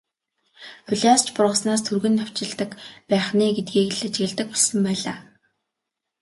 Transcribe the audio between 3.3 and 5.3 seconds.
нь ээ гэдгийг л ажигладаг болсон байлаа.